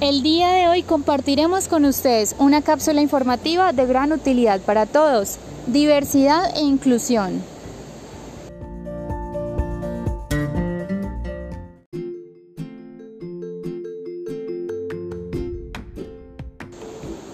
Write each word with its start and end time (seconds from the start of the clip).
El 0.00 0.22
día 0.22 0.48
de 0.48 0.66
hoy 0.66 0.82
compartiremos 0.82 1.68
con 1.68 1.84
ustedes 1.84 2.34
una 2.38 2.62
cápsula 2.62 3.02
informativa 3.02 3.74
de 3.74 3.84
gran 3.84 4.12
utilidad 4.12 4.58
para 4.62 4.86
todos, 4.86 5.36
diversidad 5.66 6.56
e 6.56 6.62
inclusión. 6.62 7.42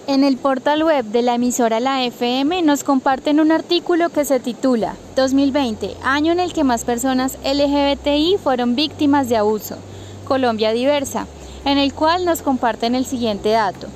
En 0.07 0.25
el 0.25 0.35
portal 0.35 0.83
web 0.83 1.05
de 1.05 1.21
la 1.21 1.35
emisora 1.35 1.79
La 1.79 2.03
FM 2.03 2.63
nos 2.63 2.83
comparten 2.83 3.39
un 3.39 3.53
artículo 3.53 4.09
que 4.09 4.25
se 4.25 4.41
titula 4.41 4.97
2020, 5.15 5.95
año 6.03 6.33
en 6.33 6.41
el 6.41 6.51
que 6.51 6.65
más 6.65 6.83
personas 6.83 7.37
LGBTI 7.45 8.35
fueron 8.43 8.75
víctimas 8.75 9.29
de 9.29 9.37
abuso. 9.37 9.77
Colombia 10.27 10.73
diversa 10.73 11.27
en 11.67 11.77
el 11.77 11.93
cual 11.93 12.23
nos 12.23 12.41
comparten 12.41 12.95
el 12.95 13.05
siguiente 13.05 13.49
dato. 13.49 13.87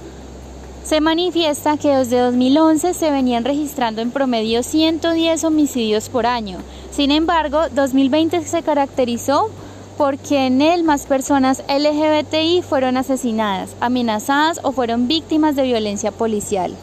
Se 0.83 0.99
manifiesta 0.99 1.77
que 1.77 1.95
desde 1.95 2.19
2011 2.19 2.93
se 2.93 3.11
venían 3.11 3.45
registrando 3.45 4.01
en 4.01 4.11
promedio 4.11 4.61
110 4.61 5.45
homicidios 5.45 6.09
por 6.09 6.25
año. 6.25 6.57
Sin 6.91 7.11
embargo, 7.11 7.61
2020 7.73 8.43
se 8.43 8.61
caracterizó 8.61 9.49
porque 9.97 10.47
en 10.47 10.61
él 10.61 10.83
más 10.83 11.05
personas 11.05 11.63
LGBTI 11.69 12.61
fueron 12.61 12.97
asesinadas, 12.97 13.73
amenazadas 13.79 14.59
o 14.63 14.73
fueron 14.73 15.07
víctimas 15.07 15.55
de 15.55 15.63
violencia 15.63 16.11
policial. 16.11 16.75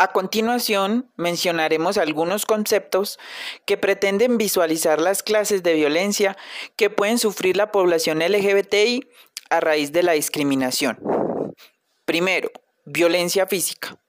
A 0.00 0.12
continuación, 0.12 1.12
mencionaremos 1.16 1.98
algunos 1.98 2.46
conceptos 2.46 3.18
que 3.66 3.76
pretenden 3.76 4.38
visualizar 4.38 4.98
las 4.98 5.22
clases 5.22 5.62
de 5.62 5.74
violencia 5.74 6.38
que 6.76 6.88
pueden 6.88 7.18
sufrir 7.18 7.58
la 7.58 7.70
población 7.70 8.20
LGBTI 8.20 9.06
a 9.50 9.60
raíz 9.60 9.92
de 9.92 10.02
la 10.02 10.12
discriminación. 10.12 10.98
Primero, 12.06 12.50
violencia 12.86 13.46
física. 13.46 14.00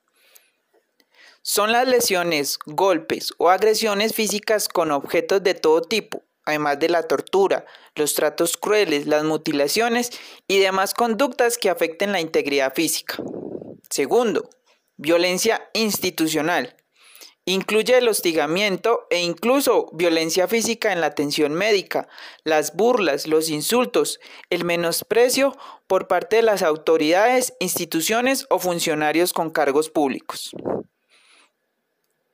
Son 1.41 1.73
las 1.73 1.85
lesiones, 1.85 2.57
golpes 2.65 3.33
o 3.37 3.49
agresiones 3.49 4.13
físicas 4.13 4.69
con 4.69 4.91
objetos 4.91 5.43
de 5.43 5.55
todo 5.55 5.81
tipo, 5.81 6.23
además 6.45 6.79
de 6.79 6.87
la 6.87 7.03
tortura, 7.03 7.65
los 7.95 8.13
tratos 8.13 8.55
crueles, 8.55 9.07
las 9.07 9.25
mutilaciones 9.25 10.11
y 10.47 10.59
demás 10.59 10.93
conductas 10.93 11.57
que 11.57 11.69
afecten 11.69 12.13
la 12.13 12.21
integridad 12.21 12.73
física. 12.73 13.17
Segundo, 13.89 14.47
Violencia 15.03 15.67
institucional. 15.73 16.75
Incluye 17.45 17.97
el 17.97 18.07
hostigamiento 18.07 19.07
e 19.09 19.19
incluso 19.19 19.89
violencia 19.93 20.47
física 20.47 20.93
en 20.93 21.01
la 21.01 21.07
atención 21.07 21.55
médica, 21.55 22.07
las 22.43 22.75
burlas, 22.75 23.25
los 23.25 23.49
insultos, 23.49 24.19
el 24.51 24.63
menosprecio 24.63 25.57
por 25.87 26.07
parte 26.07 26.35
de 26.35 26.41
las 26.43 26.61
autoridades, 26.61 27.55
instituciones 27.59 28.45
o 28.51 28.59
funcionarios 28.59 29.33
con 29.33 29.49
cargos 29.49 29.89
públicos. 29.89 30.51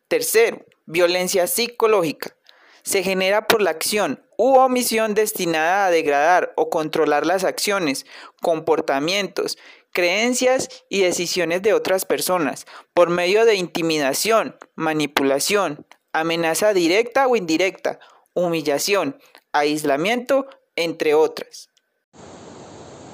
Tercero, 0.09 0.65
violencia 0.85 1.47
psicológica. 1.47 2.35
Se 2.83 3.01
genera 3.01 3.47
por 3.47 3.61
la 3.61 3.69
acción 3.69 4.25
u 4.37 4.57
omisión 4.57 5.13
destinada 5.13 5.85
a 5.85 5.89
degradar 5.89 6.51
o 6.57 6.69
controlar 6.69 7.25
las 7.25 7.45
acciones, 7.45 8.05
comportamientos, 8.41 9.57
creencias 9.97 10.69
y 10.89 11.01
decisiones 11.01 11.63
de 11.63 11.73
otras 11.73 12.05
personas 12.05 12.67
por 12.93 13.09
medio 13.09 13.45
de 13.45 13.55
intimidación, 13.55 14.55
manipulación, 14.75 15.87
amenaza 16.13 16.71
directa 16.71 17.25
o 17.25 17.35
indirecta, 17.35 17.97
humillación, 18.35 19.17
aislamiento, 19.53 20.45
entre 20.75 21.15
otras. 21.15 21.69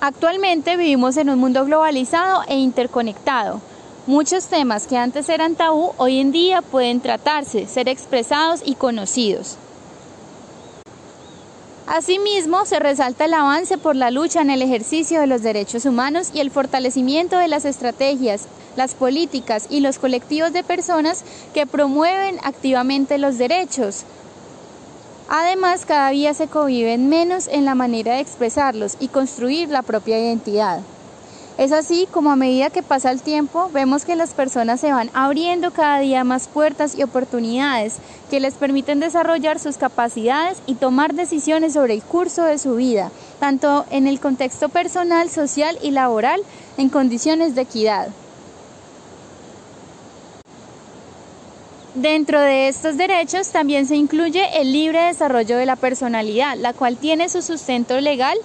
Actualmente 0.01 0.75
vivimos 0.75 1.15
en 1.15 1.29
un 1.29 1.39
mundo 1.39 1.63
globalizado 1.63 2.43
e 2.49 2.57
interconectado. 2.57 3.61
Muchos 4.05 4.47
temas 4.47 4.85
que 4.85 4.97
antes 4.97 5.29
eran 5.29 5.55
tabú 5.55 5.93
hoy 5.95 6.19
en 6.19 6.33
día 6.33 6.61
pueden 6.61 6.99
tratarse, 6.99 7.65
ser 7.65 7.87
expresados 7.87 8.59
y 8.65 8.75
conocidos. 8.75 9.57
Asimismo, 11.85 12.65
se 12.65 12.79
resalta 12.79 13.25
el 13.25 13.33
avance 13.33 13.77
por 13.77 13.95
la 13.95 14.09
lucha 14.09 14.41
en 14.41 14.49
el 14.49 14.61
ejercicio 14.61 15.19
de 15.19 15.27
los 15.27 15.43
derechos 15.43 15.85
humanos 15.85 16.31
y 16.33 16.39
el 16.39 16.49
fortalecimiento 16.49 17.37
de 17.37 17.49
las 17.49 17.65
estrategias, 17.65 18.47
las 18.77 18.95
políticas 18.95 19.67
y 19.69 19.81
los 19.81 19.99
colectivos 19.99 20.53
de 20.53 20.63
personas 20.63 21.23
que 21.53 21.67
promueven 21.67 22.39
activamente 22.43 23.17
los 23.17 23.37
derechos. 23.37 24.03
Además, 25.27 25.85
cada 25.85 26.09
día 26.09 26.33
se 26.33 26.47
conviven 26.47 27.09
menos 27.09 27.47
en 27.47 27.65
la 27.65 27.75
manera 27.75 28.15
de 28.15 28.21
expresarlos 28.21 28.95
y 28.99 29.09
construir 29.09 29.69
la 29.69 29.81
propia 29.81 30.17
identidad. 30.17 30.79
Es 31.55 31.71
así 31.71 32.07
como 32.09 32.31
a 32.31 32.35
medida 32.35 32.71
que 32.71 32.81
pasa 32.81 33.11
el 33.11 33.21
tiempo 33.21 33.69
vemos 33.71 34.05
que 34.05 34.15
las 34.15 34.31
personas 34.31 34.79
se 34.79 34.91
van 34.91 35.11
abriendo 35.13 35.71
cada 35.71 35.99
día 35.99 36.23
más 36.23 36.47
puertas 36.47 36.97
y 36.97 37.03
oportunidades 37.03 37.97
que 38.31 38.39
les 38.39 38.55
permiten 38.55 38.99
desarrollar 38.99 39.59
sus 39.59 39.77
capacidades 39.77 40.57
y 40.65 40.73
tomar 40.75 41.13
decisiones 41.13 41.73
sobre 41.73 41.93
el 41.93 42.01
curso 42.01 42.43
de 42.43 42.57
su 42.57 42.75
vida, 42.75 43.11
tanto 43.39 43.85
en 43.91 44.07
el 44.07 44.19
contexto 44.19 44.69
personal, 44.69 45.29
social 45.29 45.77
y 45.83 45.91
laboral, 45.91 46.41
en 46.77 46.89
condiciones 46.89 47.53
de 47.53 47.61
equidad. 47.61 48.07
Dentro 51.93 52.41
de 52.41 52.69
estos 52.69 52.97
derechos 52.97 53.49
también 53.49 53.85
se 53.85 53.95
incluye 53.95 54.59
el 54.59 54.73
libre 54.73 55.03
desarrollo 55.03 55.57
de 55.57 55.67
la 55.67 55.75
personalidad, 55.75 56.57
la 56.57 56.73
cual 56.73 56.97
tiene 56.97 57.29
su 57.29 57.43
sustento 57.43 58.01
legal 58.01 58.35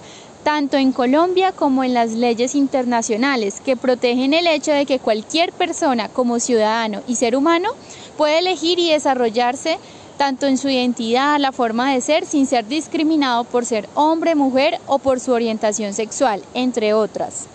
tanto 0.49 0.77
en 0.77 0.91
Colombia 0.91 1.51
como 1.51 1.83
en 1.83 1.93
las 1.93 2.13
leyes 2.13 2.55
internacionales 2.55 3.61
que 3.63 3.77
protegen 3.77 4.33
el 4.33 4.47
hecho 4.47 4.71
de 4.71 4.87
que 4.87 4.97
cualquier 4.97 5.51
persona 5.51 6.09
como 6.09 6.39
ciudadano 6.39 7.03
y 7.07 7.17
ser 7.17 7.35
humano 7.35 7.69
puede 8.17 8.39
elegir 8.39 8.79
y 8.79 8.89
desarrollarse 8.89 9.77
tanto 10.17 10.47
en 10.47 10.57
su 10.57 10.67
identidad, 10.67 11.39
la 11.39 11.51
forma 11.51 11.93
de 11.93 12.01
ser, 12.01 12.25
sin 12.25 12.47
ser 12.47 12.67
discriminado 12.67 13.43
por 13.43 13.63
ser 13.63 13.87
hombre, 13.93 14.33
mujer 14.33 14.79
o 14.87 14.97
por 14.97 15.19
su 15.19 15.33
orientación 15.33 15.93
sexual, 15.93 16.41
entre 16.55 16.95
otras. 16.95 17.45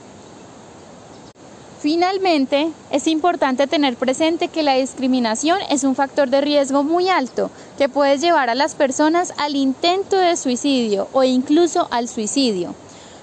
Finalmente, 1.81 2.71
es 2.93 3.09
importante 3.09 3.67
tener 3.67 3.97
presente 3.97 4.47
que 4.47 4.63
la 4.63 4.75
discriminación 4.75 5.59
es 5.69 5.83
un 5.83 5.97
factor 5.97 6.31
de 6.31 6.41
riesgo 6.41 6.85
muy 6.85 7.09
alto 7.09 7.51
que 7.77 7.89
puede 7.89 8.19
llevar 8.19 8.51
a 8.51 8.55
las 8.55 8.77
personas 8.77 9.35
al 9.37 9.57
intento 9.57 10.17
de 10.17 10.37
suicidio 10.37 11.09
o 11.13 11.25
incluso 11.25 11.89
al 11.91 12.09
suicidio 12.09 12.77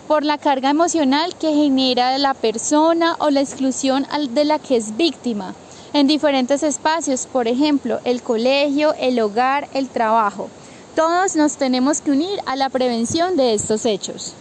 por 0.08 0.24
la 0.24 0.38
carga 0.38 0.70
emocional 0.70 1.36
que 1.36 1.54
genera 1.54 2.18
la 2.18 2.34
persona 2.34 3.16
o 3.20 3.30
la 3.30 3.42
exclusión 3.42 4.06
de 4.32 4.46
la 4.46 4.60
que 4.60 4.78
es 4.78 4.98
víctima 4.98 5.56
en 5.94 6.08
diferentes 6.08 6.64
espacios, 6.64 7.26
por 7.26 7.48
ejemplo, 7.48 8.00
el 8.06 8.22
colegio, 8.22 8.94
el 8.98 9.20
hogar, 9.20 9.68
el 9.74 9.90
trabajo. 9.90 10.50
Todos 10.96 11.36
nos 11.36 11.58
tenemos 11.58 12.02
que 12.02 12.12
unir 12.12 12.40
a 12.46 12.56
la 12.56 12.70
prevención 12.70 13.36
de 13.36 13.54
estos 13.54 13.86
hechos. 13.86 14.34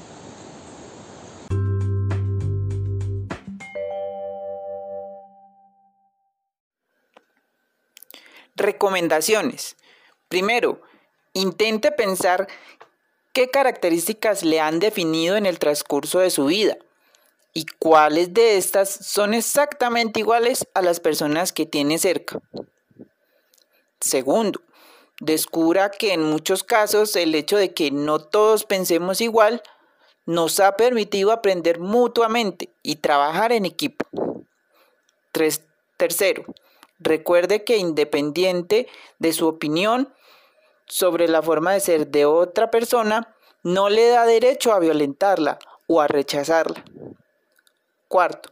Recomendaciones. 8.54 9.76
Primero, 10.28 10.82
intente 11.32 11.90
pensar 11.90 12.46
qué 13.32 13.50
características 13.50 14.42
le 14.42 14.60
han 14.60 14.78
definido 14.78 15.36
en 15.36 15.46
el 15.46 15.58
transcurso 15.58 16.18
de 16.18 16.30
su 16.30 16.46
vida 16.46 16.76
y 17.52 17.66
cuáles 17.78 18.32
de 18.32 18.56
estas 18.56 18.88
son 18.88 19.34
exactamente 19.34 20.20
iguales 20.20 20.66
a 20.74 20.82
las 20.82 21.00
personas 21.00 21.52
que 21.52 21.66
tiene 21.66 21.98
cerca. 21.98 22.40
Segundo, 24.00 24.60
descubra 25.20 25.90
que 25.90 26.12
en 26.12 26.22
muchos 26.22 26.62
casos 26.62 27.16
el 27.16 27.34
hecho 27.34 27.56
de 27.56 27.74
que 27.74 27.90
no 27.90 28.20
todos 28.20 28.64
pensemos 28.64 29.20
igual 29.20 29.62
nos 30.26 30.60
ha 30.60 30.76
permitido 30.76 31.32
aprender 31.32 31.80
mutuamente 31.80 32.70
y 32.82 32.96
trabajar 32.96 33.52
en 33.52 33.64
equipo. 33.64 34.06
tercero, 35.96 36.44
Recuerde 37.00 37.64
que 37.64 37.78
independiente 37.78 38.86
de 39.18 39.32
su 39.32 39.48
opinión 39.48 40.12
sobre 40.90 41.28
la 41.28 41.40
forma 41.40 41.72
de 41.72 41.80
ser 41.80 42.08
de 42.08 42.26
otra 42.26 42.70
persona, 42.70 43.34
no 43.62 43.88
le 43.88 44.08
da 44.08 44.26
derecho 44.26 44.72
a 44.72 44.78
violentarla 44.78 45.58
o 45.86 46.00
a 46.00 46.08
rechazarla. 46.08 46.84
Cuarto, 48.08 48.50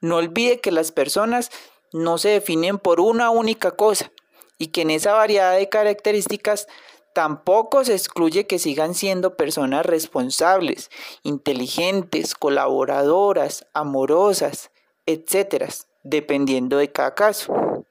no 0.00 0.16
olvide 0.16 0.60
que 0.60 0.72
las 0.72 0.90
personas 0.92 1.50
no 1.92 2.18
se 2.18 2.30
definen 2.30 2.78
por 2.78 3.00
una 3.00 3.30
única 3.30 3.70
cosa 3.70 4.10
y 4.58 4.68
que 4.68 4.82
en 4.82 4.90
esa 4.90 5.12
variedad 5.12 5.56
de 5.56 5.68
características 5.68 6.66
tampoco 7.14 7.84
se 7.84 7.94
excluye 7.94 8.46
que 8.46 8.58
sigan 8.58 8.94
siendo 8.94 9.36
personas 9.36 9.86
responsables, 9.86 10.90
inteligentes, 11.22 12.34
colaboradoras, 12.34 13.66
amorosas, 13.74 14.70
etc., 15.06 15.70
dependiendo 16.02 16.78
de 16.78 16.90
cada 16.90 17.14
caso. 17.14 17.86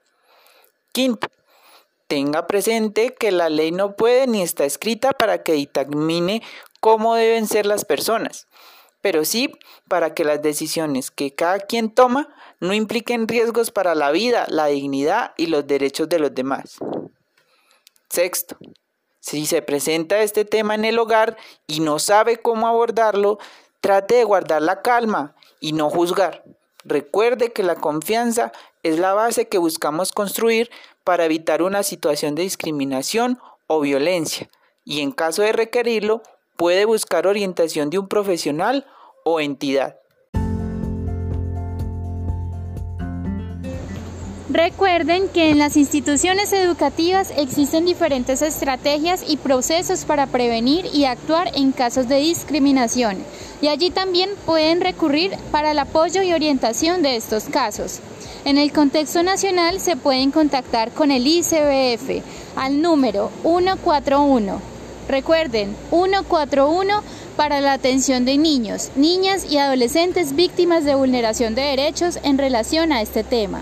Quinto, 0.91 1.27
tenga 2.11 2.45
presente 2.45 3.13
que 3.13 3.31
la 3.31 3.47
ley 3.47 3.71
no 3.71 3.95
puede 3.95 4.27
ni 4.27 4.41
está 4.41 4.65
escrita 4.65 5.13
para 5.13 5.43
que 5.43 5.53
determine 5.53 6.43
cómo 6.81 7.15
deben 7.15 7.47
ser 7.47 7.65
las 7.65 7.85
personas, 7.85 8.49
pero 8.99 9.23
sí 9.23 9.49
para 9.87 10.13
que 10.13 10.25
las 10.25 10.41
decisiones 10.41 11.09
que 11.09 11.33
cada 11.33 11.61
quien 11.61 11.89
toma 11.89 12.27
no 12.59 12.73
impliquen 12.73 13.29
riesgos 13.29 13.71
para 13.71 13.95
la 13.95 14.11
vida, 14.11 14.45
la 14.49 14.65
dignidad 14.65 15.31
y 15.37 15.45
los 15.45 15.65
derechos 15.65 16.09
de 16.09 16.19
los 16.19 16.35
demás. 16.35 16.79
Sexto, 18.09 18.57
si 19.21 19.45
se 19.45 19.61
presenta 19.61 20.21
este 20.21 20.43
tema 20.43 20.75
en 20.75 20.83
el 20.83 20.99
hogar 20.99 21.37
y 21.65 21.79
no 21.79 21.97
sabe 21.97 22.35
cómo 22.35 22.67
abordarlo, 22.67 23.39
trate 23.79 24.15
de 24.15 24.25
guardar 24.25 24.61
la 24.61 24.81
calma 24.81 25.33
y 25.61 25.71
no 25.71 25.89
juzgar. 25.89 26.43
Recuerde 26.83 27.51
que 27.51 27.63
la 27.63 27.75
confianza 27.75 28.51
es 28.83 28.99
la 28.99 29.13
base 29.13 29.47
que 29.47 29.57
buscamos 29.57 30.11
construir 30.11 30.69
para 31.03 31.25
evitar 31.25 31.61
una 31.61 31.83
situación 31.83 32.35
de 32.35 32.43
discriminación 32.43 33.39
o 33.67 33.79
violencia 33.79 34.49
y 34.83 35.01
en 35.01 35.11
caso 35.11 35.43
de 35.43 35.53
requerirlo 35.53 36.21
puede 36.57 36.85
buscar 36.85 37.27
orientación 37.27 37.89
de 37.89 37.99
un 37.99 38.07
profesional 38.07 38.85
o 39.23 39.39
entidad. 39.39 40.00
Recuerden 44.53 45.29
que 45.29 45.49
en 45.49 45.59
las 45.59 45.77
instituciones 45.77 46.51
educativas 46.51 47.31
existen 47.37 47.85
diferentes 47.85 48.41
estrategias 48.41 49.23
y 49.25 49.37
procesos 49.37 50.03
para 50.03 50.27
prevenir 50.27 50.85
y 50.93 51.05
actuar 51.05 51.49
en 51.55 51.71
casos 51.71 52.09
de 52.09 52.17
discriminación 52.17 53.19
y 53.61 53.69
allí 53.69 53.91
también 53.91 54.31
pueden 54.45 54.81
recurrir 54.81 55.37
para 55.51 55.71
el 55.71 55.79
apoyo 55.79 56.21
y 56.21 56.33
orientación 56.33 57.01
de 57.01 57.15
estos 57.15 57.45
casos. 57.45 58.01
En 58.43 58.57
el 58.57 58.73
contexto 58.73 59.23
nacional 59.23 59.79
se 59.79 59.95
pueden 59.95 60.31
contactar 60.31 60.91
con 60.91 61.11
el 61.11 61.25
ICBF 61.25 62.21
al 62.57 62.81
número 62.81 63.31
141. 63.43 64.61
Recuerden, 65.07 65.77
141 65.91 67.03
para 67.37 67.61
la 67.61 67.71
atención 67.71 68.25
de 68.25 68.37
niños, 68.37 68.89
niñas 68.97 69.49
y 69.49 69.59
adolescentes 69.59 70.35
víctimas 70.35 70.83
de 70.83 70.95
vulneración 70.95 71.55
de 71.55 71.61
derechos 71.61 72.19
en 72.23 72.37
relación 72.37 72.91
a 72.91 73.01
este 73.01 73.23
tema. 73.23 73.61